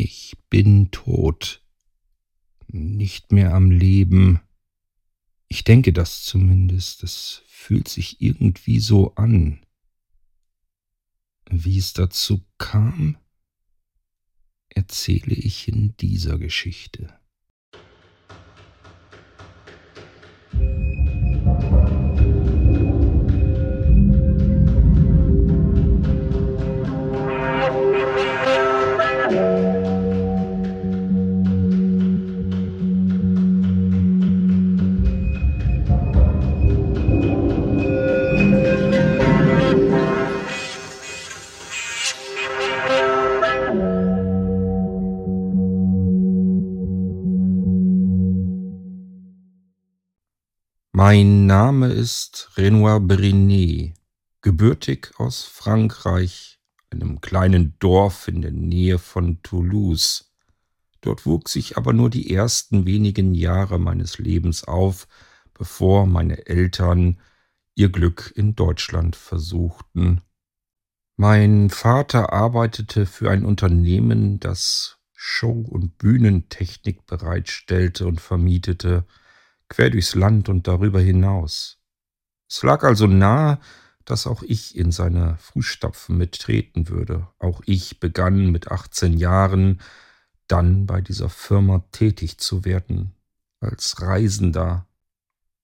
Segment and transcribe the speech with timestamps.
[0.00, 1.60] Ich bin tot.
[2.68, 4.38] Nicht mehr am Leben.
[5.48, 7.02] Ich denke das zumindest.
[7.02, 9.66] Es fühlt sich irgendwie so an.
[11.50, 13.18] Wie es dazu kam,
[14.68, 17.18] erzähle ich in dieser Geschichte.
[51.10, 53.94] Mein Name ist Renoir Brinet,
[54.42, 60.34] gebürtig aus Frankreich, einem kleinen Dorf in der Nähe von Toulouse.
[61.00, 65.08] Dort wuchs ich aber nur die ersten wenigen Jahre meines Lebens auf,
[65.54, 67.18] bevor meine Eltern
[67.74, 70.20] ihr Glück in Deutschland versuchten.
[71.16, 79.06] Mein Vater arbeitete für ein Unternehmen, das Show- und Bühnentechnik bereitstellte und vermietete,
[79.68, 81.78] quer durchs Land und darüber hinaus.
[82.48, 83.58] Es lag also nahe,
[84.04, 87.28] dass auch ich in seine Fußstapfen mittreten würde.
[87.38, 89.80] Auch ich begann mit 18 Jahren
[90.46, 93.14] dann bei dieser Firma tätig zu werden,
[93.60, 94.86] als Reisender.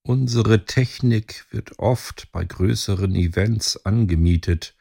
[0.02, 4.76] Unsere Technik wird oft bei größeren Events angemietet.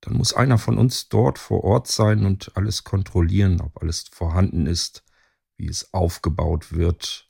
[0.00, 4.66] Dann muss einer von uns dort vor Ort sein und alles kontrollieren, ob alles vorhanden
[4.66, 5.04] ist,
[5.56, 7.27] wie es aufgebaut wird,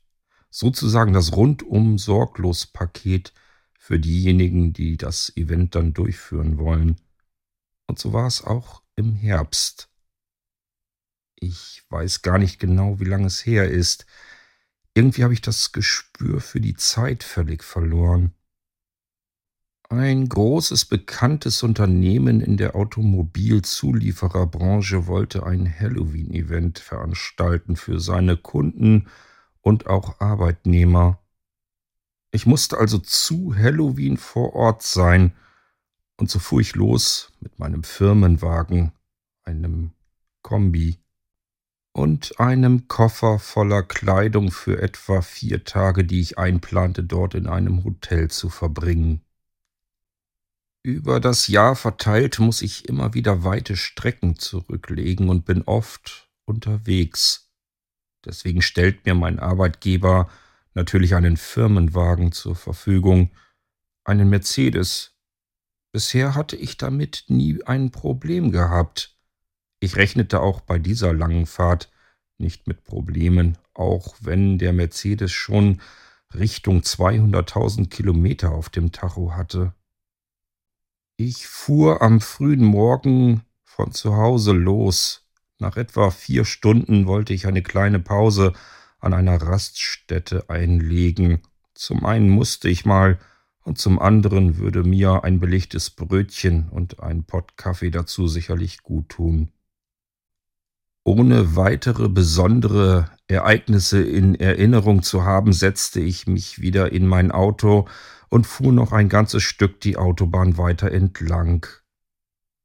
[0.50, 3.32] sozusagen das rundum sorglos Paket
[3.78, 6.96] für diejenigen, die das Event dann durchführen wollen.
[7.86, 9.88] Und so war es auch im Herbst.
[11.36, 14.06] Ich weiß gar nicht genau, wie lange es her ist.
[14.94, 18.34] Irgendwie habe ich das Gespür für die Zeit völlig verloren.
[19.90, 29.08] Ein großes bekanntes Unternehmen in der Automobilzuliefererbranche wollte ein Halloween-Event veranstalten für seine Kunden
[29.60, 31.18] und auch Arbeitnehmer.
[32.30, 35.32] Ich musste also zu Halloween vor Ort sein,
[36.16, 38.92] und so fuhr ich los mit meinem Firmenwagen,
[39.44, 39.92] einem
[40.42, 40.98] Kombi
[41.92, 47.84] und einem Koffer voller Kleidung für etwa vier Tage, die ich einplante, dort in einem
[47.84, 49.22] Hotel zu verbringen.
[50.82, 57.47] Über das Jahr verteilt muss ich immer wieder weite Strecken zurücklegen und bin oft unterwegs.
[58.28, 60.28] Deswegen stellt mir mein Arbeitgeber
[60.74, 63.30] natürlich einen Firmenwagen zur Verfügung,
[64.04, 65.16] einen Mercedes.
[65.92, 69.16] Bisher hatte ich damit nie ein Problem gehabt.
[69.80, 71.90] Ich rechnete auch bei dieser langen Fahrt
[72.36, 75.80] nicht mit Problemen, auch wenn der Mercedes schon
[76.34, 79.72] Richtung 200.000 Kilometer auf dem Tacho hatte.
[81.16, 85.27] Ich fuhr am frühen Morgen von zu Hause los,
[85.58, 88.52] nach etwa vier Stunden wollte ich eine kleine Pause
[89.00, 91.40] an einer Raststätte einlegen.
[91.74, 93.18] Zum einen musste ich mal,
[93.64, 99.10] und zum anderen würde mir ein belegtes Brötchen und ein Pott Kaffee dazu sicherlich gut
[99.10, 99.50] tun.
[101.04, 107.86] Ohne weitere besondere Ereignisse in Erinnerung zu haben, setzte ich mich wieder in mein Auto
[108.30, 111.66] und fuhr noch ein ganzes Stück die Autobahn weiter entlang,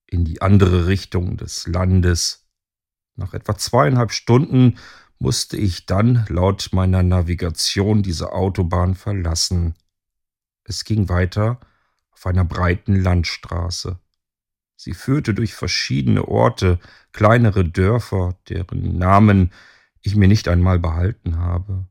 [0.08, 2.43] in die andere Richtung des Landes,
[3.16, 4.78] nach etwa zweieinhalb Stunden
[5.20, 9.76] musste ich dann laut meiner Navigation diese Autobahn verlassen.
[10.64, 11.60] Es ging weiter
[12.12, 14.00] auf einer breiten Landstraße.
[14.76, 16.80] Sie führte durch verschiedene Orte,
[17.14, 19.52] kleinere Dörfer, deren Namen
[20.02, 21.88] ich mir nicht einmal behalten habe.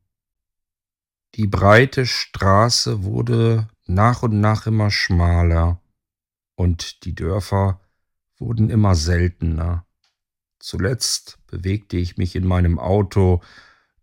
[1.37, 5.81] Die breite Straße wurde nach und nach immer schmaler,
[6.55, 7.81] und die Dörfer
[8.37, 9.87] wurden immer seltener.
[10.63, 13.43] Zuletzt bewegte ich mich in meinem Auto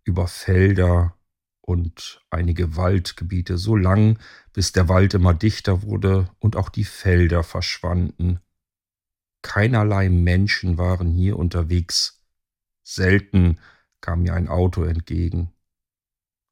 [0.04, 1.16] über Felder
[1.62, 4.18] und einige Waldgebiete so lang,
[4.52, 8.40] bis der Wald immer dichter wurde und auch die Felder verschwanden.
[9.40, 12.22] Keinerlei Menschen waren hier unterwegs.
[12.82, 13.58] Selten
[14.02, 15.54] kam mir ein Auto entgegen.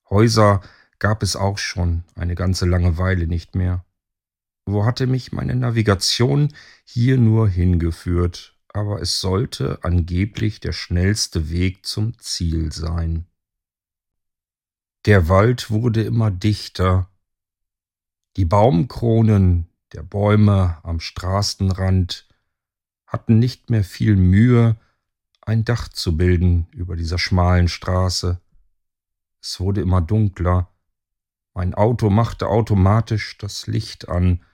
[0.09, 0.62] Häuser
[1.00, 3.85] gab es auch schon eine ganze lange Weile nicht mehr.
[4.65, 6.55] Wo hatte mich meine Navigation
[6.85, 8.57] hier nur hingeführt?
[8.69, 13.26] Aber es sollte angeblich der schnellste Weg zum Ziel sein.
[15.05, 17.09] Der Wald wurde immer dichter.
[18.37, 22.29] Die Baumkronen der Bäume am Straßenrand
[23.06, 24.76] hatten nicht mehr viel Mühe,
[25.41, 28.38] ein Dach zu bilden über dieser schmalen Straße.
[29.41, 30.70] Es wurde immer dunkler.
[31.55, 34.44] Mein Auto machte automatisch das Licht an.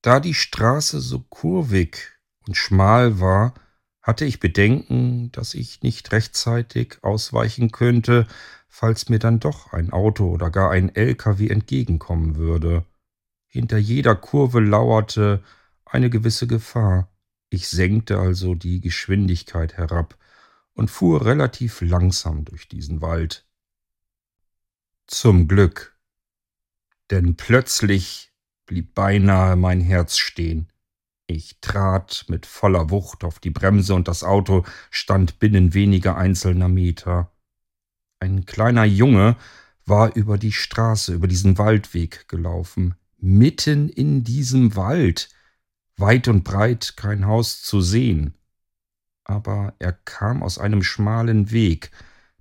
[0.00, 2.12] Da die Straße so kurvig
[2.46, 3.54] und schmal war,
[4.02, 8.26] hatte ich Bedenken, dass ich nicht rechtzeitig ausweichen könnte,
[8.68, 12.84] falls mir dann doch ein Auto oder gar ein LKW entgegenkommen würde.
[13.46, 15.42] Hinter jeder Kurve lauerte
[15.84, 17.08] eine gewisse Gefahr.
[17.50, 20.16] Ich senkte also die Geschwindigkeit herab
[20.72, 23.46] und fuhr relativ langsam durch diesen Wald.
[25.06, 25.94] Zum Glück.
[27.10, 28.32] Denn plötzlich
[28.64, 30.71] blieb beinahe mein Herz stehen.
[31.32, 36.68] Ich trat mit voller Wucht auf die Bremse und das Auto stand binnen weniger einzelner
[36.68, 37.32] Meter.
[38.20, 39.36] Ein kleiner Junge
[39.86, 45.30] war über die Straße, über diesen Waldweg gelaufen, mitten in diesem Wald,
[45.96, 48.34] weit und breit kein Haus zu sehen.
[49.24, 51.92] Aber er kam aus einem schmalen Weg,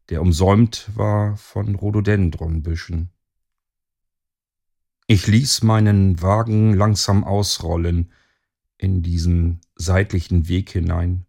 [0.09, 3.09] der umsäumt war von Rhododendronbüschen.
[5.07, 8.11] Ich ließ meinen Wagen langsam ausrollen
[8.81, 11.25] in diesen seitlichen Weg hinein,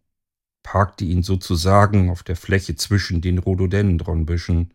[0.62, 4.72] parkte ihn sozusagen auf der Fläche zwischen den Rhododendronbüschen.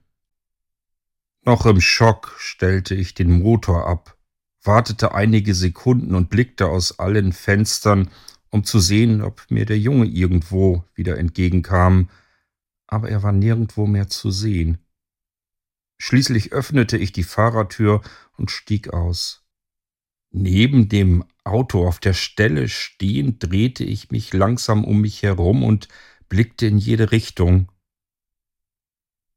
[1.43, 4.17] Noch im Schock stellte ich den Motor ab,
[4.61, 8.09] wartete einige Sekunden und blickte aus allen Fenstern,
[8.49, 12.09] um zu sehen, ob mir der Junge irgendwo wieder entgegenkam,
[12.85, 14.77] aber er war nirgendwo mehr zu sehen.
[15.97, 18.01] Schließlich öffnete ich die Fahrertür
[18.37, 19.46] und stieg aus.
[20.39, 25.87] Neben dem Auto auf der Stelle stehend drehte ich mich langsam um mich herum und
[26.29, 27.71] blickte in jede Richtung.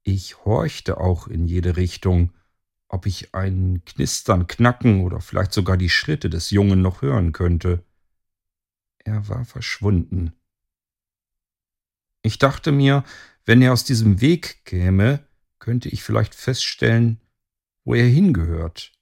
[0.02, 2.34] Ich horchte auch in jede Richtung,
[2.86, 7.82] ob ich ein Knistern, Knacken oder vielleicht sogar die Schritte des Jungen noch hören könnte.
[8.98, 10.34] Er war verschwunden.
[12.20, 13.04] Ich dachte mir,
[13.46, 15.26] wenn er aus diesem Weg käme,
[15.60, 17.22] könnte ich vielleicht feststellen,
[17.84, 18.92] wo er hingehört.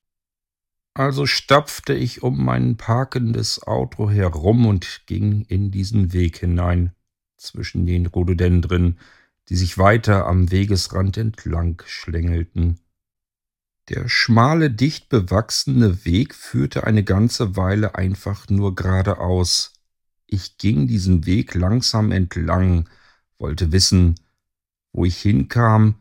[0.98, 6.92] Also stapfte ich um mein parkendes Auto herum und ging in diesen Weg hinein,
[7.36, 8.98] zwischen den Rhododendren,
[9.48, 12.80] die sich weiter am Wegesrand entlang schlängelten.
[13.90, 19.74] Der schmale, dicht bewachsene Weg führte eine ganze Weile einfach nur geradeaus.
[20.26, 22.88] Ich ging diesen Weg langsam entlang,
[23.38, 24.16] wollte wissen,
[24.90, 25.94] wo ich hinkam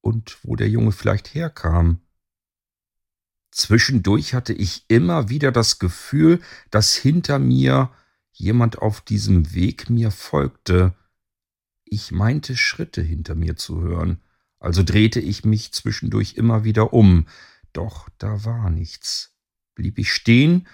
[0.00, 2.00] und wo der Junge vielleicht herkam.
[3.58, 6.40] Zwischendurch hatte ich immer wieder das Gefühl,
[6.70, 7.90] dass hinter mir
[8.30, 10.94] jemand auf diesem Weg mir folgte.
[11.84, 14.20] Ich meinte Schritte hinter mir zu hören,
[14.60, 17.26] also drehte ich mich zwischendurch immer wieder um,
[17.72, 19.34] doch da war nichts.
[19.74, 20.68] Blieb ich stehen,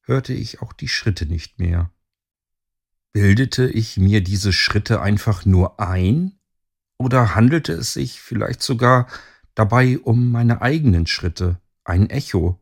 [0.00, 1.92] hörte ich auch die Schritte nicht mehr.
[3.12, 6.38] Bildete ich mir diese Schritte einfach nur ein?
[6.96, 9.08] Oder handelte es sich vielleicht sogar
[9.54, 11.60] dabei um meine eigenen Schritte?
[11.84, 12.60] Ein Echo.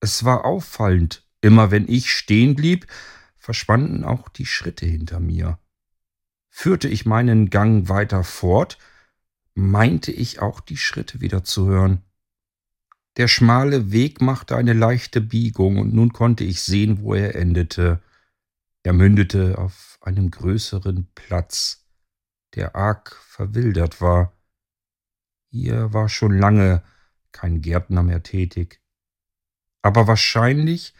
[0.00, 2.86] Es war auffallend, immer wenn ich stehen blieb,
[3.36, 5.58] verschwanden auch die Schritte hinter mir.
[6.50, 8.78] Führte ich meinen Gang weiter fort,
[9.54, 12.02] meinte ich auch die Schritte wieder zu hören.
[13.16, 18.02] Der schmale Weg machte eine leichte Biegung, und nun konnte ich sehen, wo er endete.
[18.82, 21.86] Er mündete auf einem größeren Platz,
[22.54, 24.36] der arg verwildert war.
[25.50, 26.82] Hier war schon lange
[27.34, 28.80] kein Gärtner mehr tätig.
[29.82, 30.94] Aber wahrscheinlich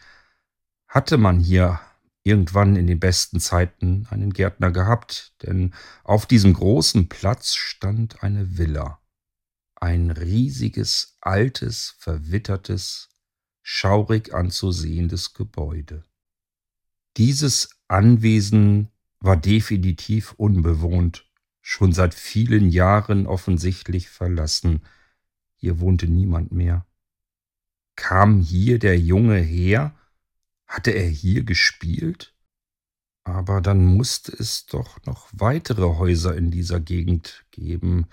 [0.87, 1.79] hatte man hier
[2.23, 5.73] irgendwann in den besten Zeiten einen Gärtner gehabt, denn
[6.03, 8.99] auf diesem großen Platz stand eine Villa.
[9.75, 13.09] Ein riesiges, altes, verwittertes,
[13.61, 16.03] schaurig anzusehendes Gebäude.
[17.17, 21.25] Dieses Anwesen war definitiv unbewohnt,
[21.61, 24.81] schon seit vielen Jahren offensichtlich verlassen,
[25.65, 26.85] hier wohnte niemand mehr.
[27.95, 29.95] Kam hier der Junge her?
[30.67, 32.35] Hatte er hier gespielt?
[33.23, 38.05] Aber dann musste es doch noch weitere Häuser in dieser Gegend geben.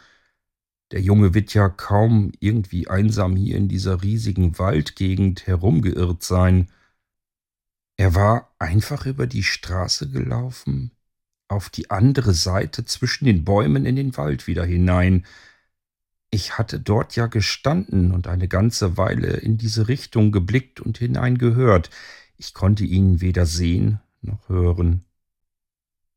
[0.93, 6.71] Der Junge wird ja kaum irgendwie einsam hier in dieser riesigen Waldgegend herumgeirrt sein.
[7.99, 10.93] Er war einfach über die Straße gelaufen,
[11.49, 15.27] auf die andere Seite zwischen den Bäumen in den Wald wieder hinein,
[16.35, 21.91] ich hatte dort ja gestanden und eine ganze Weile in diese Richtung geblickt und hineingehört.
[22.39, 25.05] Ich konnte ihn weder sehen noch hören.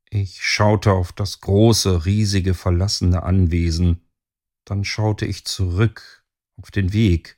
[0.10, 4.06] Ich schaute auf das große, riesige, verlassene Anwesen.
[4.64, 6.24] Dann schaute ich zurück
[6.56, 7.38] auf den Weg.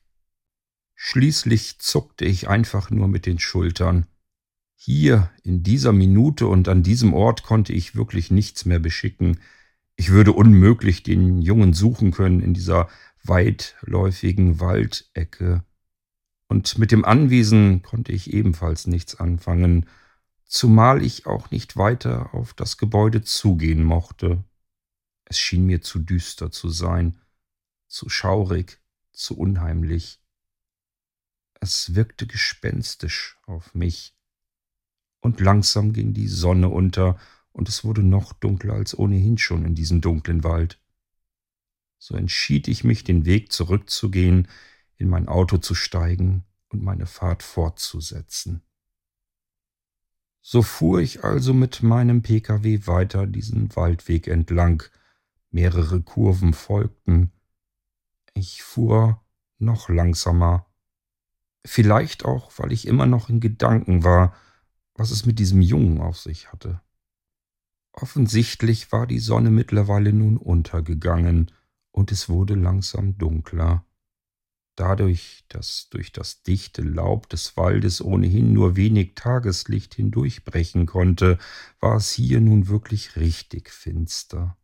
[0.93, 4.05] Schließlich zuckte ich einfach nur mit den Schultern.
[4.75, 9.39] Hier, in dieser Minute und an diesem Ort konnte ich wirklich nichts mehr beschicken.
[9.97, 12.87] Ich würde unmöglich den Jungen suchen können in dieser
[13.23, 15.65] weitläufigen Waldecke.
[16.47, 19.89] Und mit dem Anwesen konnte ich ebenfalls nichts anfangen,
[20.45, 24.43] zumal ich auch nicht weiter auf das Gebäude zugehen mochte.
[25.25, 27.17] Es schien mir zu düster zu sein,
[27.87, 28.79] zu schaurig,
[29.11, 30.21] zu unheimlich.
[31.59, 34.15] Es wirkte gespenstisch auf mich.
[35.21, 37.19] Und langsam ging die Sonne unter,
[37.57, 40.79] und es wurde noch dunkler als ohnehin schon in diesem dunklen Wald.
[41.97, 44.47] So entschied ich mich, den Weg zurückzugehen,
[44.97, 48.61] in mein Auto zu steigen und meine Fahrt fortzusetzen.
[50.41, 54.83] So fuhr ich also mit meinem Pkw weiter diesen Waldweg entlang,
[55.49, 57.31] mehrere Kurven folgten,
[58.35, 59.25] ich fuhr
[59.57, 60.67] noch langsamer,
[61.65, 64.35] vielleicht auch, weil ich immer noch in Gedanken war,
[64.93, 66.81] was es mit diesem Jungen auf sich hatte.
[67.99, 71.51] Offensichtlich war die Sonne mittlerweile nun untergegangen,
[71.89, 73.83] und es wurde langsam dunkler.
[74.75, 81.39] Dadurch, dass durch das dichte Laub des Waldes ohnehin nur wenig Tageslicht hindurchbrechen konnte,
[81.79, 84.55] war es hier nun wirklich richtig finster.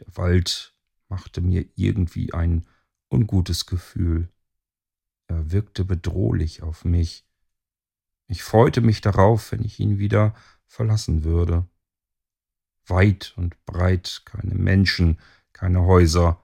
[0.00, 0.74] Der Wald
[1.08, 2.66] machte mir irgendwie ein
[3.08, 4.28] ungutes Gefühl.
[5.26, 7.26] Er wirkte bedrohlich auf mich.
[8.26, 10.34] Ich freute mich darauf, wenn ich ihn wieder
[10.66, 11.66] verlassen würde.
[12.88, 15.18] Weit und breit keine Menschen,
[15.52, 16.40] keine Häuser,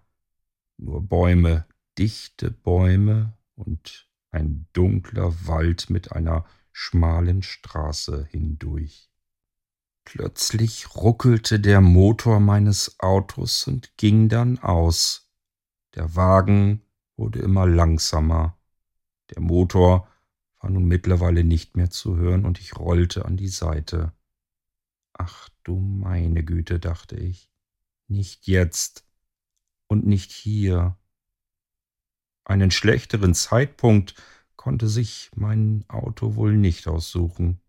[0.76, 1.66] nur Bäume,
[1.98, 9.10] dichte Bäume und ein dunkler Wald mit einer schmalen Straße hindurch.
[10.04, 15.28] Plötzlich ruckelte der Motor meines Autos und ging dann aus.
[15.94, 16.82] Der Wagen
[17.16, 18.58] wurde immer langsamer.
[19.30, 20.08] Der Motor
[20.60, 24.12] war nun mittlerweile nicht mehr zu hören und ich rollte an die Seite.
[25.14, 27.50] Ach du meine Güte, dachte ich.
[28.08, 29.04] Nicht jetzt
[29.86, 30.96] und nicht hier.
[32.44, 34.14] Einen schlechteren Zeitpunkt
[34.56, 37.60] konnte sich mein Auto wohl nicht aussuchen.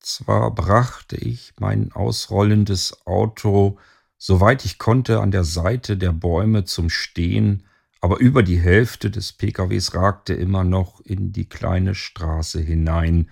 [0.00, 3.78] Zwar brachte ich mein ausrollendes Auto,
[4.18, 7.64] soweit ich konnte, an der Seite der Bäume zum Stehen,
[8.00, 13.30] aber über die Hälfte des PKWs ragte immer noch in die kleine Straße hinein.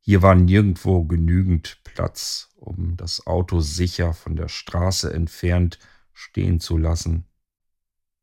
[0.00, 5.78] Hier war nirgendwo genügend Platz, um das Auto sicher von der Straße entfernt
[6.12, 7.24] stehen zu lassen.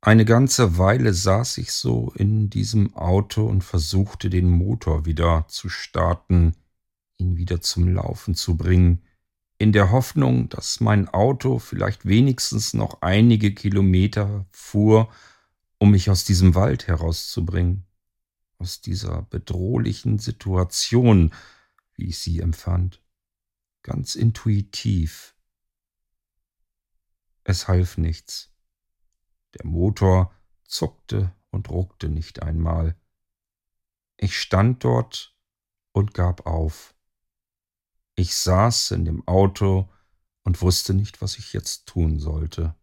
[0.01, 5.69] Eine ganze Weile saß ich so in diesem Auto und versuchte den Motor wieder zu
[5.69, 6.55] starten,
[7.17, 9.01] ihn wieder zum Laufen zu bringen,
[9.60, 15.10] in der Hoffnung, dass mein Auto vielleicht wenigstens noch einige Kilometer fuhr,
[15.79, 17.84] um mich aus diesem Wald herauszubringen,
[18.60, 21.31] aus dieser bedrohlichen Situation,
[21.98, 23.04] wie ich sie empfand,
[23.84, 25.36] ganz intuitiv,
[27.44, 28.54] es half nichts.
[29.54, 30.34] Der Motor
[30.66, 33.00] zuckte und ruckte nicht einmal.
[34.18, 35.36] Ich stand dort
[35.94, 36.94] und gab auf.
[38.16, 39.89] Ich saß in dem Auto
[40.44, 42.75] und wusste nicht, was ich jetzt tun sollte.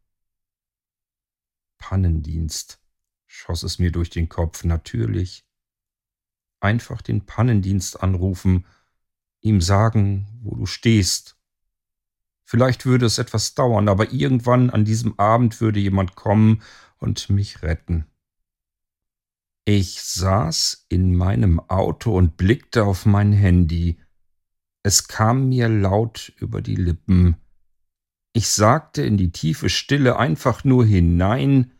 [1.76, 2.80] Pannendienst,
[3.26, 5.46] schoss es mir durch den Kopf, natürlich.
[6.60, 8.66] Einfach den Pannendienst anrufen,
[9.44, 11.34] ihm sagen, wo du stehst,
[12.44, 16.62] Vielleicht würde es etwas dauern, aber irgendwann an diesem Abend würde jemand kommen
[16.98, 18.06] und mich retten.
[19.64, 23.98] Ich saß in meinem Auto und blickte auf mein Handy.
[24.82, 27.36] Es kam mir laut über die Lippen.
[28.34, 31.72] Ich sagte in die tiefe Stille einfach nur hinein,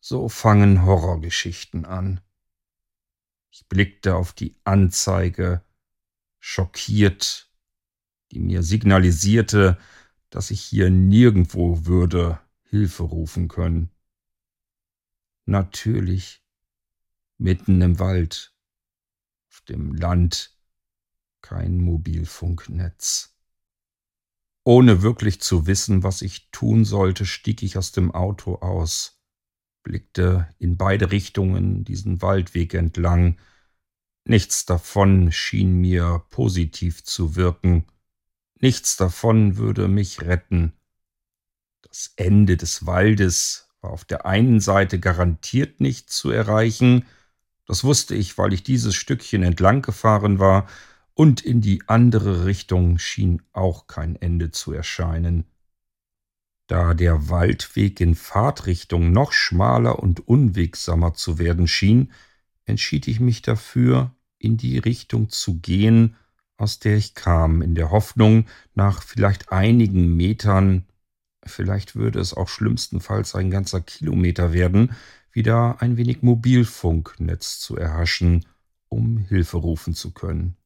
[0.00, 2.20] so fangen Horrorgeschichten an.
[3.50, 5.62] Ich blickte auf die Anzeige,
[6.46, 7.50] schockiert
[8.30, 9.78] die mir signalisierte,
[10.28, 13.90] dass ich hier nirgendwo würde Hilfe rufen können.
[15.46, 16.44] Natürlich
[17.38, 18.54] mitten im Wald,
[19.48, 20.54] auf dem Land,
[21.40, 23.38] kein Mobilfunknetz.
[24.64, 29.22] Ohne wirklich zu wissen, was ich tun sollte, stieg ich aus dem Auto aus,
[29.82, 33.38] blickte in beide Richtungen diesen Waldweg entlang.
[34.26, 37.84] Nichts davon schien mir positiv zu wirken.
[38.60, 40.72] Nichts davon würde mich retten.
[41.82, 47.04] Das Ende des Waldes war auf der einen Seite garantiert nicht zu erreichen,
[47.66, 50.66] das wusste ich, weil ich dieses Stückchen entlang gefahren war,
[51.14, 55.44] und in die andere Richtung schien auch kein Ende zu erscheinen.
[56.66, 62.10] Da der Waldweg in Fahrtrichtung noch schmaler und unwegsamer zu werden schien,
[62.66, 66.16] entschied ich mich dafür, in die Richtung zu gehen,
[66.56, 70.84] aus der ich kam, in der Hoffnung, nach vielleicht einigen Metern,
[71.44, 74.92] vielleicht würde es auch schlimmstenfalls ein ganzer Kilometer werden,
[75.32, 78.46] wieder ein wenig Mobilfunknetz zu erhaschen,
[78.88, 80.56] um Hilfe rufen zu können.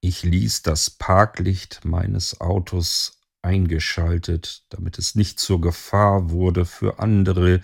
[0.00, 7.60] Ich ließ das Parklicht meines Autos eingeschaltet, damit es nicht zur Gefahr wurde für andere,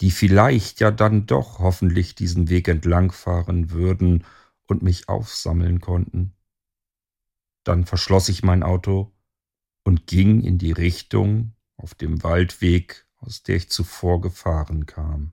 [0.00, 4.24] die vielleicht ja dann doch hoffentlich diesen Weg entlangfahren würden
[4.66, 6.32] und mich aufsammeln konnten.
[7.64, 9.12] Dann verschloss ich mein Auto
[9.84, 15.32] und ging in die Richtung auf dem Waldweg, aus der ich zuvor gefahren kam.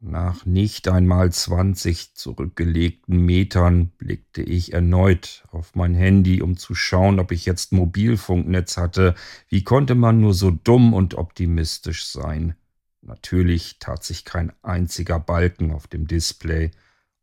[0.00, 7.18] Nach nicht einmal zwanzig zurückgelegten Metern blickte ich erneut auf mein Handy, um zu schauen,
[7.18, 9.16] ob ich jetzt Mobilfunknetz hatte.
[9.48, 12.54] Wie konnte man nur so dumm und optimistisch sein?
[13.00, 16.70] Natürlich tat sich kein einziger Balken auf dem Display,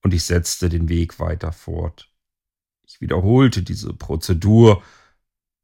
[0.01, 2.11] und ich setzte den Weg weiter fort.
[2.83, 4.83] Ich wiederholte diese Prozedur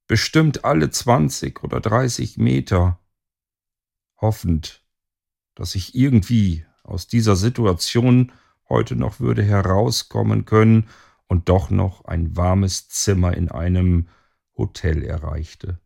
[0.07, 2.99] bestimmt alle zwanzig oder dreißig Meter,
[4.17, 4.83] hoffend,
[5.55, 8.31] dass ich irgendwie aus dieser Situation
[8.67, 10.89] heute noch würde herauskommen können
[11.27, 14.07] und doch noch ein warmes Zimmer in einem
[14.57, 15.79] Hotel erreichte.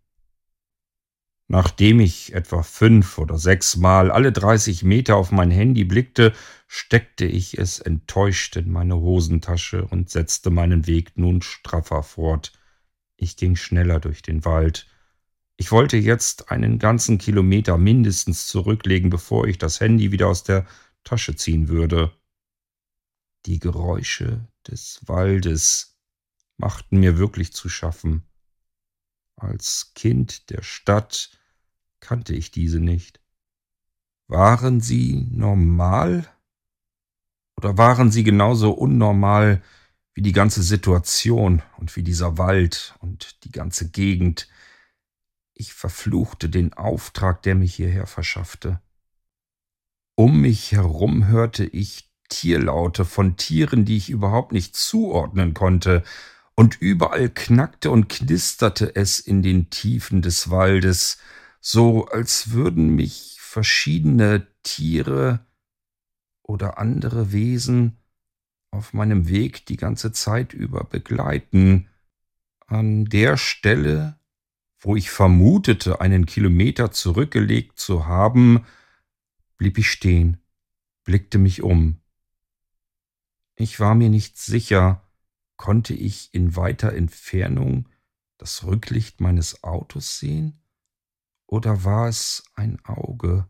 [1.47, 6.33] Nachdem ich etwa fünf oder sechs Mal alle dreißig Meter auf mein Handy blickte,
[6.67, 12.51] steckte ich es enttäuscht in meine Hosentasche und setzte meinen Weg nun straffer fort.
[13.15, 14.87] Ich ging schneller durch den Wald.
[15.55, 20.65] Ich wollte jetzt einen ganzen Kilometer mindestens zurücklegen, bevor ich das Handy wieder aus der
[21.03, 22.11] Tasche ziehen würde.
[23.45, 25.99] Die Geräusche des Waldes
[26.57, 28.23] machten mir wirklich zu schaffen.
[29.37, 31.29] Als Kind der Stadt
[31.99, 33.19] kannte ich diese nicht.
[34.27, 36.27] Waren sie normal?
[37.57, 39.61] Oder waren sie genauso unnormal
[40.13, 44.47] wie die ganze Situation und wie dieser Wald und die ganze Gegend?
[45.53, 48.81] Ich verfluchte den Auftrag, der mich hierher verschaffte.
[50.15, 56.03] Um mich herum hörte ich Tierlaute von Tieren, die ich überhaupt nicht zuordnen konnte,
[56.55, 61.17] und überall knackte und knisterte es in den Tiefen des Waldes,
[61.59, 65.45] so als würden mich verschiedene Tiere
[66.43, 67.97] oder andere Wesen
[68.71, 71.87] auf meinem Weg die ganze Zeit über begleiten.
[72.67, 74.19] An der Stelle,
[74.79, 78.65] wo ich vermutete, einen Kilometer zurückgelegt zu haben,
[79.57, 80.37] blieb ich stehen,
[81.03, 82.01] blickte mich um.
[83.55, 85.04] Ich war mir nicht sicher,
[85.57, 87.89] konnte ich in weiter Entfernung
[88.37, 90.61] das Rücklicht meines Autos sehen?
[91.47, 93.47] Oder war es ein Auge?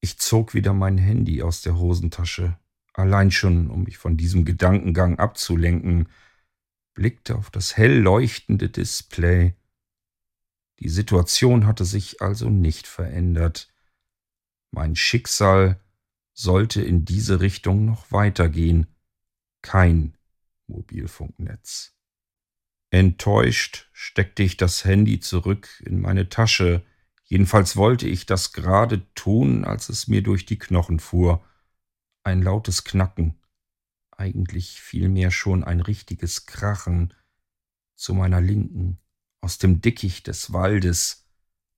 [0.00, 2.58] Ich zog wieder mein Handy aus der Hosentasche,
[2.92, 6.08] allein schon, um mich von diesem Gedankengang abzulenken,
[6.94, 9.54] blickte auf das hell leuchtende Display.
[10.80, 13.72] Die Situation hatte sich also nicht verändert.
[14.70, 15.80] Mein Schicksal
[16.32, 18.86] sollte in diese Richtung noch weitergehen.
[19.62, 20.15] Kein
[20.66, 21.96] Mobilfunknetz.
[22.90, 26.84] Enttäuscht steckte ich das Handy zurück in meine Tasche,
[27.24, 31.44] jedenfalls wollte ich das gerade tun, als es mir durch die Knochen fuhr.
[32.22, 33.40] Ein lautes Knacken,
[34.10, 37.12] eigentlich vielmehr schon ein richtiges Krachen,
[37.94, 38.98] zu meiner Linken,
[39.40, 41.28] aus dem Dickicht des Waldes.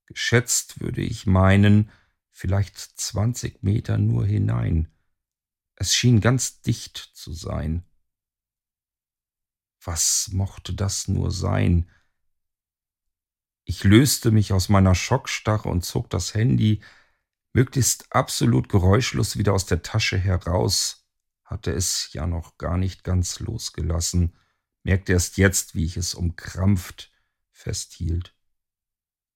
[0.07, 1.91] Geschätzt würde ich meinen,
[2.31, 4.89] vielleicht zwanzig Meter nur hinein.
[5.75, 7.85] Es schien ganz dicht zu sein.
[9.83, 11.89] Was mochte das nur sein?
[13.65, 16.81] Ich löste mich aus meiner Schockstarre und zog das Handy
[17.53, 21.07] möglichst absolut geräuschlos wieder aus der Tasche heraus,
[21.45, 24.35] hatte es ja noch gar nicht ganz losgelassen,
[24.83, 27.13] merkte erst jetzt, wie ich es umkrampft
[27.51, 28.35] festhielt.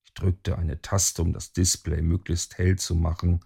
[0.05, 3.44] Ich drückte eine Taste, um das Display möglichst hell zu machen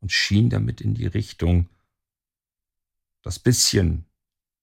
[0.00, 1.68] und schien damit in die Richtung.
[3.22, 4.04] Das bisschen,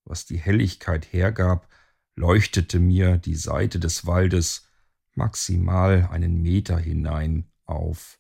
[0.10, 1.70] was die Helligkeit hergab,
[2.16, 4.68] leuchtete mir die Seite des Waldes
[5.14, 8.20] maximal einen Meter hinein auf.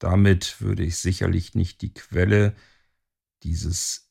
[0.00, 2.56] Damit würde ich sicherlich nicht die Quelle
[3.42, 4.10] dieses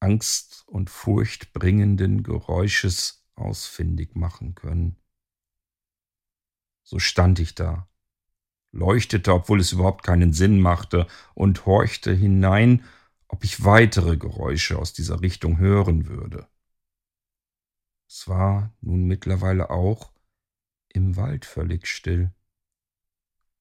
[0.00, 4.96] angst- und furchtbringenden Geräusches ausfindig machen können.
[6.82, 7.88] So stand ich da,
[8.72, 12.84] leuchtete, obwohl es überhaupt keinen Sinn machte, und horchte hinein,
[13.28, 16.48] ob ich weitere Geräusche aus dieser Richtung hören würde.
[18.08, 20.12] Es war nun mittlerweile auch
[20.88, 22.32] im Wald völlig still.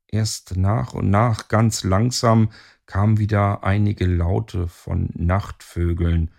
[0.07, 2.51] Erst nach und nach ganz langsam
[2.85, 6.31] kamen wieder einige Laute von Nachtvögeln,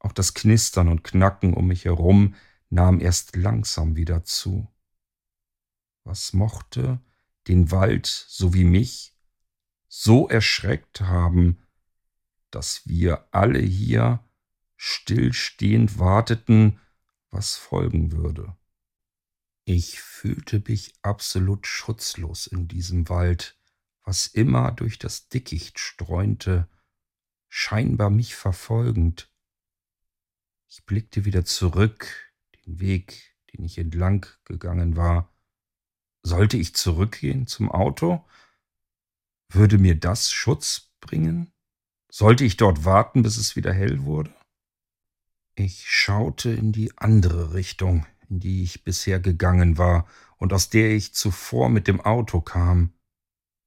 [0.00, 2.34] Auch das Knistern und Knacken um mich herum
[2.70, 4.68] nahm erst langsam wieder zu.
[6.04, 7.00] Was mochte
[7.48, 9.14] den Wald so wie mich
[9.88, 11.58] so erschreckt haben,
[12.50, 14.24] dass wir alle hier
[14.76, 16.80] stillstehend warteten,
[17.30, 18.56] was folgen würde.
[19.64, 23.58] Ich fühlte mich absolut schutzlos in diesem Wald,
[24.02, 26.68] was immer durch das Dickicht streunte,
[27.48, 29.30] scheinbar mich verfolgend.
[30.68, 32.32] Ich blickte wieder zurück,
[32.64, 35.30] den Weg, den ich entlang gegangen war.
[36.22, 38.24] Sollte ich zurückgehen zum Auto?
[39.50, 41.52] Würde mir das Schutz bringen?
[42.10, 44.32] Sollte ich dort warten, bis es wieder hell wurde?
[45.54, 50.06] Ich schaute in die andere Richtung, in die ich bisher gegangen war
[50.38, 52.94] und aus der ich zuvor mit dem Auto kam.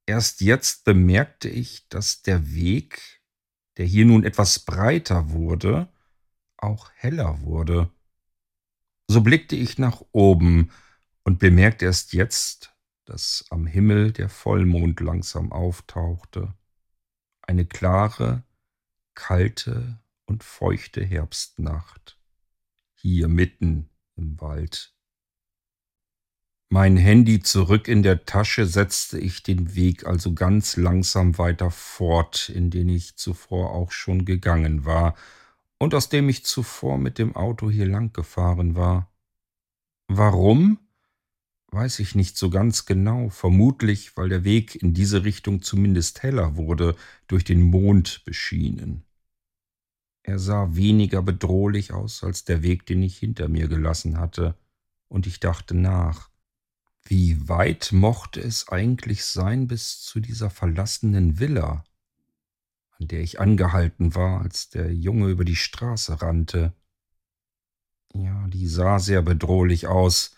[0.06, 3.22] Erst jetzt bemerkte ich, dass der Weg,
[3.76, 5.88] der hier nun etwas breiter wurde,
[6.56, 7.90] auch heller wurde.
[9.06, 10.70] So blickte ich nach oben
[11.22, 12.74] und bemerkte erst jetzt,
[13.04, 16.54] dass am Himmel der Vollmond langsam auftauchte.
[17.52, 18.44] Eine klare,
[19.12, 22.18] kalte und feuchte Herbstnacht,
[22.94, 24.94] hier mitten im Wald.
[26.70, 32.48] Mein Handy zurück in der Tasche setzte ich den Weg also ganz langsam weiter fort,
[32.48, 35.14] in den ich zuvor auch schon gegangen war
[35.76, 39.12] und aus dem ich zuvor mit dem Auto hier lang gefahren war.
[40.08, 40.78] Warum?
[41.72, 46.56] Weiß ich nicht so ganz genau, vermutlich, weil der Weg in diese Richtung zumindest heller
[46.56, 46.94] wurde,
[47.28, 49.04] durch den Mond beschienen.
[50.22, 54.54] Er sah weniger bedrohlich aus als der Weg, den ich hinter mir gelassen hatte,
[55.08, 56.28] und ich dachte nach.
[57.04, 61.84] Wie weit mochte es eigentlich sein bis zu dieser verlassenen Villa,
[62.98, 66.74] an der ich angehalten war, als der Junge über die Straße rannte?
[68.12, 70.36] Ja, die sah sehr bedrohlich aus,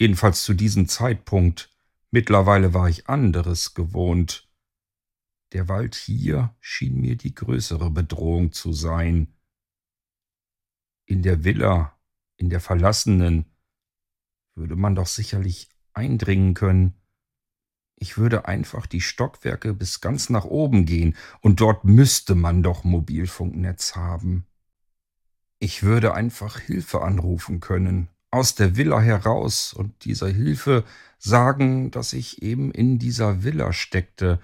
[0.00, 1.68] Jedenfalls zu diesem Zeitpunkt.
[2.10, 4.50] Mittlerweile war ich anderes gewohnt.
[5.52, 9.34] Der Wald hier schien mir die größere Bedrohung zu sein.
[11.04, 11.98] In der Villa,
[12.38, 13.44] in der verlassenen,
[14.54, 16.94] würde man doch sicherlich eindringen können.
[17.96, 22.84] Ich würde einfach die Stockwerke bis ganz nach oben gehen, und dort müsste man doch
[22.84, 24.46] Mobilfunknetz haben.
[25.58, 30.84] Ich würde einfach Hilfe anrufen können, aus der Villa heraus und dieser Hilfe
[31.18, 34.40] sagen, dass ich eben in dieser Villa steckte.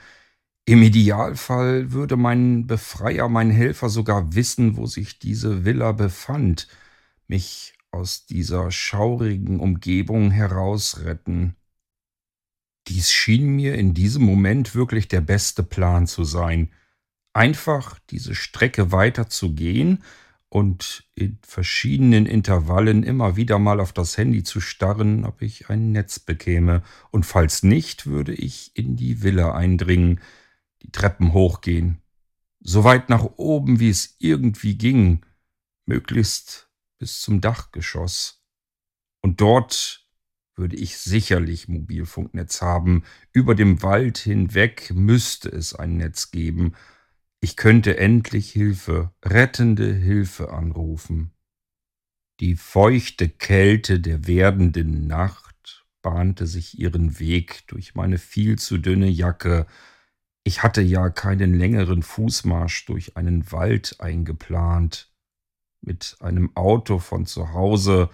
[0.64, 6.66] Im Idealfall würde mein Befreier, mein Helfer sogar wissen, wo sich diese Villa befand,
[7.28, 11.56] mich aus dieser schaurigen Umgebung herausretten.
[12.88, 16.70] Dies schien mir in diesem Moment wirklich der beste Plan zu sein.
[17.32, 20.02] Einfach diese Strecke weiter zu gehen,
[20.56, 25.92] und in verschiedenen Intervallen immer wieder mal auf das Handy zu starren, ob ich ein
[25.92, 30.18] Netz bekäme, und falls nicht, würde ich in die Villa eindringen,
[30.80, 32.00] die Treppen hochgehen,
[32.60, 35.26] so weit nach oben, wie es irgendwie ging,
[35.84, 38.42] möglichst bis zum Dachgeschoss.
[39.20, 40.08] Und dort
[40.54, 46.72] würde ich sicherlich Mobilfunknetz haben, über dem Wald hinweg müsste es ein Netz geben,
[47.40, 51.32] ich könnte endlich Hilfe, rettende Hilfe anrufen.
[52.40, 59.08] Die feuchte Kälte der werdenden Nacht bahnte sich ihren Weg durch meine viel zu dünne
[59.08, 59.66] Jacke.
[60.44, 65.12] Ich hatte ja keinen längeren Fußmarsch durch einen Wald eingeplant.
[65.80, 68.10] Mit einem Auto von zu Hause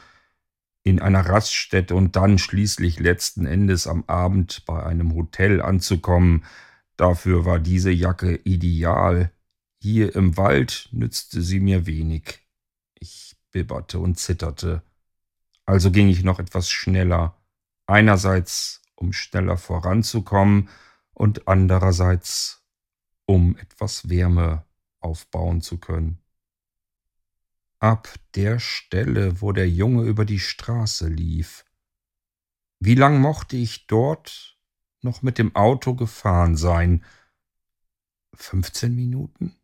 [0.84, 6.44] in einer Raststätte und dann schließlich letzten Endes am Abend bei einem Hotel anzukommen,
[7.02, 9.32] Dafür war diese Jacke ideal.
[9.80, 12.46] Hier im Wald nützte sie mir wenig.
[12.94, 14.84] Ich bibberte und zitterte.
[15.64, 17.36] Also ging ich noch etwas schneller.
[17.88, 20.68] Einerseits, um schneller voranzukommen
[21.12, 22.62] und andererseits,
[23.26, 24.64] um etwas Wärme
[25.00, 26.20] aufbauen zu können.
[27.80, 31.64] Ab der Stelle, wo der Junge über die Straße lief.
[32.78, 34.56] Wie lang mochte ich dort
[35.04, 37.04] noch mit dem Auto gefahren sein?
[38.34, 39.54] 15 Minuten?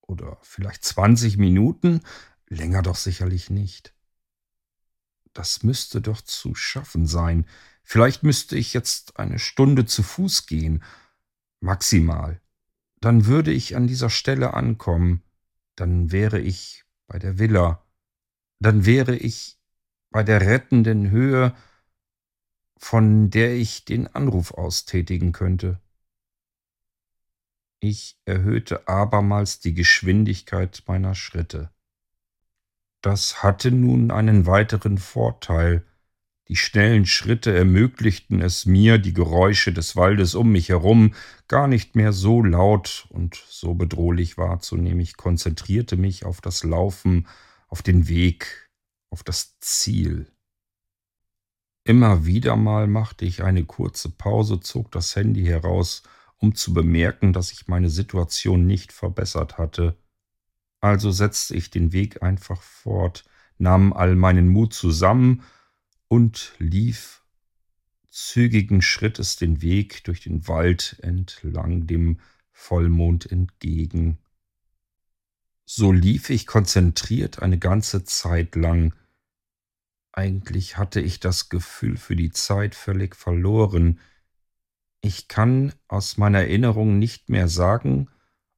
[0.00, 2.00] Oder vielleicht 20 Minuten?
[2.48, 3.94] Länger doch sicherlich nicht.
[5.32, 7.46] Das müsste doch zu schaffen sein.
[7.84, 10.82] Vielleicht müsste ich jetzt eine Stunde zu Fuß gehen.
[11.60, 12.40] Maximal.
[13.00, 15.22] Dann würde ich an dieser Stelle ankommen.
[15.76, 17.84] Dann wäre ich bei der Villa.
[18.58, 19.58] Dann wäre ich
[20.10, 21.54] bei der rettenden Höhe
[22.78, 25.80] von der ich den Anruf austätigen könnte.
[27.80, 31.70] Ich erhöhte abermals die Geschwindigkeit meiner Schritte.
[33.02, 35.84] Das hatte nun einen weiteren Vorteil.
[36.48, 41.14] Die schnellen Schritte ermöglichten es mir, die Geräusche des Waldes um mich herum
[41.46, 45.00] gar nicht mehr so laut und so bedrohlich wahrzunehmen.
[45.00, 47.28] Ich konzentrierte mich auf das Laufen,
[47.68, 48.70] auf den Weg,
[49.10, 50.32] auf das Ziel.
[51.88, 56.02] Immer wieder mal machte ich eine kurze Pause, zog das Handy heraus,
[56.36, 59.96] um zu bemerken, dass ich meine Situation nicht verbessert hatte.
[60.80, 63.24] Also setzte ich den Weg einfach fort,
[63.56, 65.44] nahm all meinen Mut zusammen
[66.08, 67.24] und lief
[68.10, 72.20] zügigen Schrittes den Weg durch den Wald entlang dem
[72.52, 74.18] Vollmond entgegen.
[75.64, 78.92] So lief ich konzentriert eine ganze Zeit lang.
[80.18, 84.00] Eigentlich hatte ich das Gefühl für die Zeit völlig verloren.
[85.00, 88.08] Ich kann aus meiner Erinnerung nicht mehr sagen,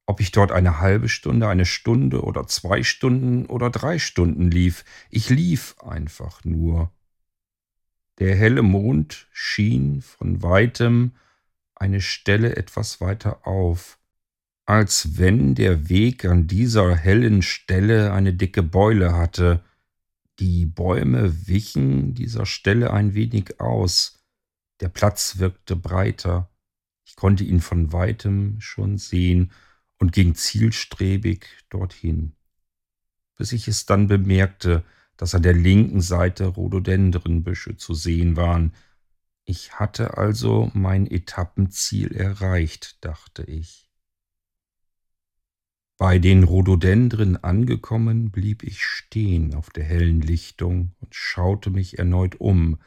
[0.07, 4.83] ob ich dort eine halbe Stunde, eine Stunde oder zwei Stunden oder drei Stunden lief.
[5.11, 6.91] Ich lief einfach nur.
[8.17, 11.11] Der helle Mond schien von weitem
[11.75, 13.99] eine Stelle etwas weiter auf,
[14.65, 19.63] als wenn der Weg an dieser hellen Stelle eine dicke Beule hatte.
[20.41, 24.25] Die Bäume wichen dieser Stelle ein wenig aus,
[24.79, 26.49] der Platz wirkte breiter,
[27.05, 29.51] ich konnte ihn von weitem schon sehen,
[29.99, 32.35] und ging zielstrebig dorthin,
[33.37, 34.83] bis ich es dann bemerkte,
[35.15, 38.73] dass an der linken Seite Rhododendrenbüsche zu sehen waren.
[39.45, 43.90] Ich hatte also mein Etappenziel erreicht, dachte ich.
[46.01, 52.41] Bei den Rhododendren angekommen, blieb ich stehen auf der hellen Lichtung und schaute mich erneut
[52.41, 52.79] um.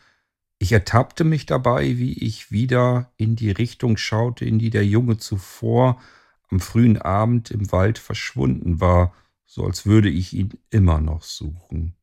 [0.59, 5.17] Ich ertappte mich dabei, wie ich wieder in die Richtung schaute, in die der Junge
[5.17, 6.03] zuvor
[6.51, 9.15] am frühen Abend im Wald verschwunden war,
[9.47, 11.95] so als würde ich ihn immer noch suchen.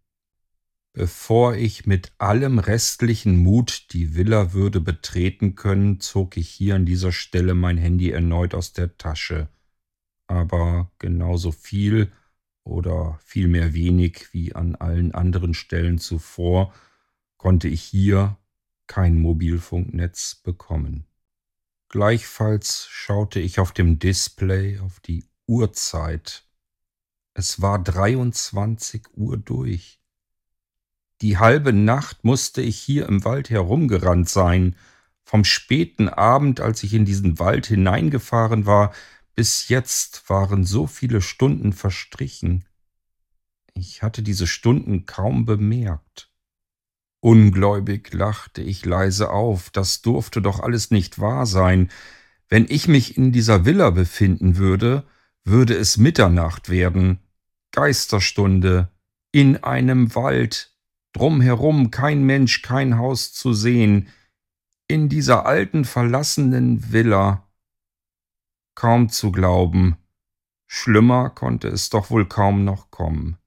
[0.93, 6.85] Bevor ich mit allem restlichen Mut die Villa würde betreten können, zog ich hier an
[6.85, 9.49] dieser Stelle mein Handy erneut aus der Tasche.
[10.31, 12.09] Aber genauso viel
[12.63, 16.73] oder vielmehr wenig wie an allen anderen Stellen zuvor
[17.35, 18.37] konnte ich hier
[18.87, 21.05] kein Mobilfunknetz bekommen.
[21.89, 26.45] Gleichfalls schaute ich auf dem Display auf die Uhrzeit.
[27.33, 29.99] Es war 23 Uhr durch.
[31.19, 34.77] Die halbe Nacht musste ich hier im Wald herumgerannt sein.
[35.25, 38.93] Vom späten Abend, als ich in diesen Wald hineingefahren war,
[39.35, 42.65] bis jetzt waren so viele Stunden verstrichen.
[43.73, 46.31] Ich hatte diese Stunden kaum bemerkt.
[47.21, 51.91] Ungläubig lachte ich leise auf, das durfte doch alles nicht wahr sein.
[52.49, 55.03] Wenn ich mich in dieser Villa befinden würde,
[55.43, 57.19] würde es Mitternacht werden,
[57.71, 58.91] Geisterstunde,
[59.31, 60.75] in einem Wald,
[61.13, 64.09] drumherum kein Mensch, kein Haus zu sehen,
[64.87, 67.47] in dieser alten verlassenen Villa.
[68.75, 69.97] Kaum zu glauben,
[70.67, 73.37] schlimmer konnte es doch wohl kaum noch kommen.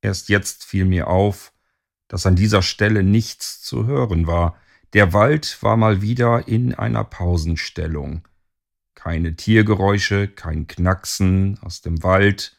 [0.00, 1.52] Erst jetzt fiel mir auf,
[2.08, 4.56] dass an dieser Stelle nichts zu hören war.
[4.92, 8.26] Der Wald war mal wieder in einer Pausenstellung.
[8.94, 12.56] Keine Tiergeräusche, kein Knacksen aus dem Wald,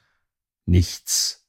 [0.66, 1.48] nichts.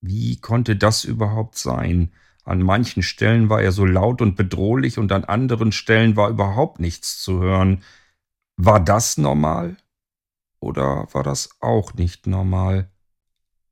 [0.00, 2.12] Wie konnte das überhaupt sein?
[2.44, 6.80] An manchen Stellen war er so laut und bedrohlich und an anderen Stellen war überhaupt
[6.80, 7.82] nichts zu hören.
[8.56, 9.76] War das normal?
[10.60, 12.90] Oder war das auch nicht normal?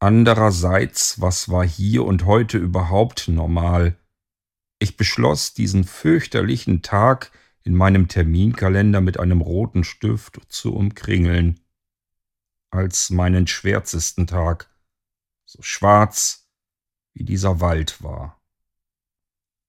[0.01, 3.97] Andererseits, was war hier und heute überhaupt normal?
[4.81, 7.31] Ich beschloss, diesen fürchterlichen Tag
[7.62, 11.61] in meinem Terminkalender mit einem roten Stift zu umkringeln.
[12.71, 14.68] Als meinen schwärzesten Tag,
[15.45, 16.49] so schwarz
[17.12, 18.40] wie dieser Wald war.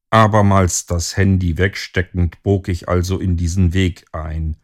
[0.09, 4.57] Abermals das Handy wegsteckend bog ich also in diesen Weg ein,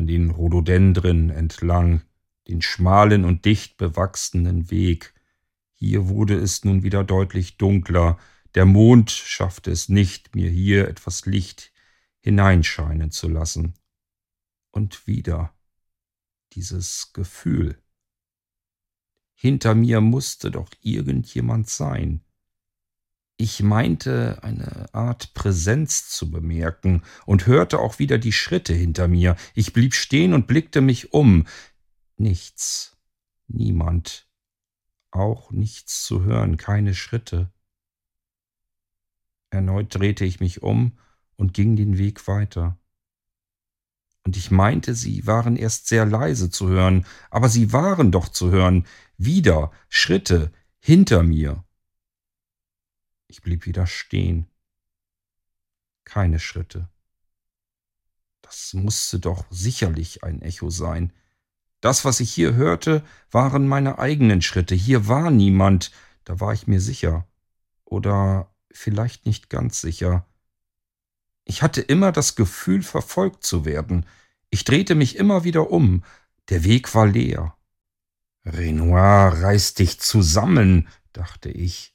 [0.00, 2.00] an den Rhododendren entlang,
[2.48, 5.12] den schmalen und dicht bewachsenen Weg.
[5.74, 8.18] Hier wurde es nun wieder deutlich dunkler,
[8.54, 11.70] der Mond schaffte es nicht, mir hier etwas Licht
[12.20, 13.74] hineinscheinen zu lassen.
[14.70, 15.52] Und wieder
[16.54, 17.76] dieses Gefühl.
[19.34, 22.22] Hinter mir musste doch irgendjemand sein.
[23.40, 29.34] Ich meinte eine Art Präsenz zu bemerken und hörte auch wieder die Schritte hinter mir.
[29.54, 31.46] Ich blieb stehen und blickte mich um.
[32.18, 32.98] Nichts,
[33.48, 34.28] niemand,
[35.10, 37.50] auch nichts zu hören, keine Schritte.
[39.48, 40.98] Erneut drehte ich mich um
[41.36, 42.78] und ging den Weg weiter.
[44.22, 48.50] Und ich meinte, sie waren erst sehr leise zu hören, aber sie waren doch zu
[48.50, 48.86] hören.
[49.16, 51.64] Wieder Schritte hinter mir.
[53.30, 54.48] Ich blieb wieder stehen.
[56.04, 56.88] Keine Schritte.
[58.42, 61.12] Das musste doch sicherlich ein Echo sein.
[61.80, 64.74] Das, was ich hier hörte, waren meine eigenen Schritte.
[64.74, 65.92] Hier war niemand,
[66.24, 67.24] da war ich mir sicher.
[67.84, 70.26] Oder vielleicht nicht ganz sicher.
[71.44, 74.06] Ich hatte immer das Gefühl, verfolgt zu werden.
[74.50, 76.02] Ich drehte mich immer wieder um.
[76.48, 77.54] Der Weg war leer.
[78.44, 81.94] Renoir, reiß dich zusammen, dachte ich.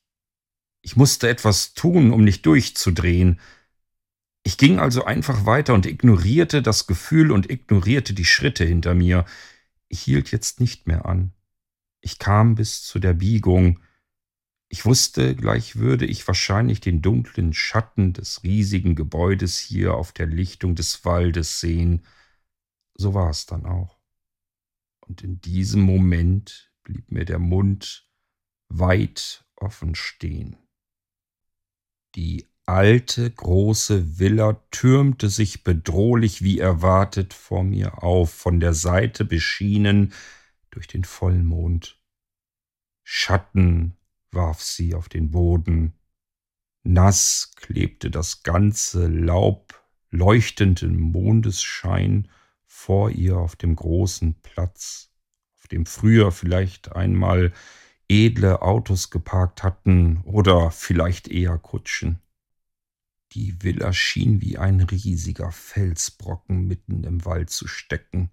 [0.86, 3.40] Ich musste etwas tun, um nicht durchzudrehen.
[4.44, 9.26] Ich ging also einfach weiter und ignorierte das Gefühl und ignorierte die Schritte hinter mir.
[9.88, 11.34] Ich hielt jetzt nicht mehr an.
[12.02, 13.80] Ich kam bis zu der Biegung.
[14.70, 20.28] Ich wusste, gleich würde ich wahrscheinlich den dunklen Schatten des riesigen Gebäudes hier auf der
[20.28, 22.06] Lichtung des Waldes sehen.
[22.94, 23.98] So war es dann auch.
[25.00, 28.08] Und in diesem Moment blieb mir der Mund
[28.70, 30.58] weit offen stehen.
[32.16, 39.26] Die alte große Villa türmte sich bedrohlich wie erwartet vor mir auf, von der Seite
[39.26, 40.14] beschienen
[40.72, 42.00] durch den Vollmond.
[43.04, 43.98] Schatten
[44.32, 45.94] warf sie auf den Boden,
[46.84, 52.30] nass klebte das ganze Laub leuchtenden Mondesschein
[52.66, 55.12] vor ihr auf dem großen Platz,
[55.58, 57.52] auf dem früher vielleicht einmal
[58.10, 62.20] edle Autos geparkt hatten oder vielleicht eher Kutschen.
[63.34, 68.30] Die Villa schien wie ein riesiger Felsbrocken mitten im Wald zu stecken.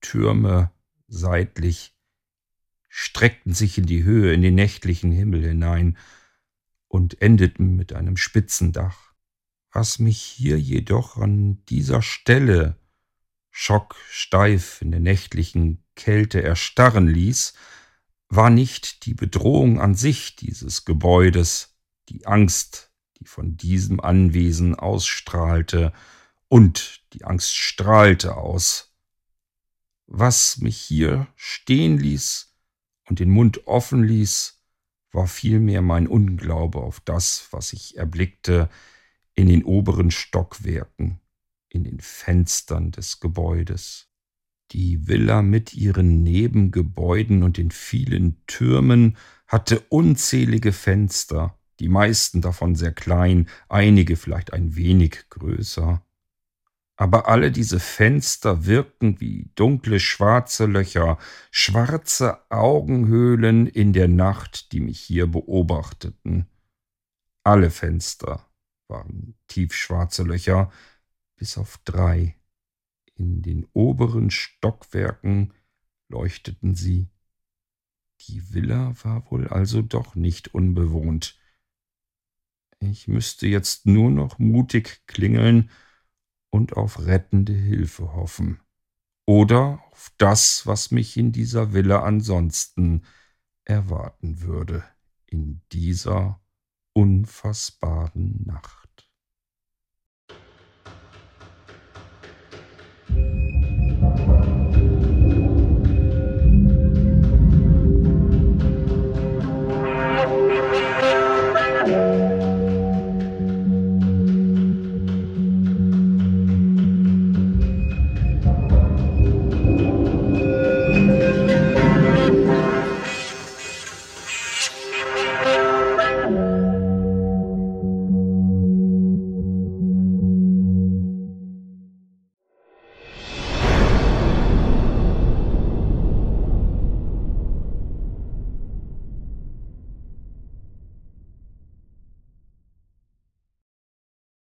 [0.00, 0.72] Türme
[1.06, 1.94] seitlich
[2.88, 5.96] streckten sich in die Höhe, in den nächtlichen Himmel hinein
[6.88, 9.14] und endeten mit einem spitzen Dach.
[9.70, 12.76] Was mich hier jedoch an dieser Stelle
[13.50, 17.54] schocksteif in der nächtlichen Kälte erstarren ließ,
[18.34, 21.76] war nicht die Bedrohung an sich dieses Gebäudes,
[22.08, 25.92] die Angst die von diesem Anwesen ausstrahlte,
[26.48, 28.94] und die Angst strahlte aus.
[30.06, 32.54] Was mich hier stehen ließ
[33.08, 34.62] und den Mund offen ließ,
[35.12, 38.70] war vielmehr mein Unglaube auf das, was ich erblickte
[39.34, 41.20] in den oberen Stockwerken,
[41.68, 44.11] in den Fenstern des Gebäudes.
[44.72, 52.74] Die Villa mit ihren Nebengebäuden und den vielen Türmen hatte unzählige Fenster, die meisten davon
[52.74, 56.02] sehr klein, einige vielleicht ein wenig größer.
[56.96, 61.18] Aber alle diese Fenster wirkten wie dunkle schwarze Löcher,
[61.50, 66.46] schwarze Augenhöhlen in der Nacht, die mich hier beobachteten.
[67.44, 68.46] Alle Fenster
[68.88, 70.70] waren tiefschwarze Löcher,
[71.36, 72.36] bis auf drei.
[73.22, 75.54] In den oberen Stockwerken
[76.08, 77.08] leuchteten sie.
[78.22, 81.38] Die Villa war wohl also doch nicht unbewohnt.
[82.80, 85.70] Ich müsste jetzt nur noch mutig klingeln
[86.50, 88.60] und auf rettende Hilfe hoffen.
[89.24, 93.04] Oder auf das, was mich in dieser Villa ansonsten
[93.64, 94.82] erwarten würde,
[95.26, 96.40] in dieser
[96.92, 98.81] unfassbaren Nacht.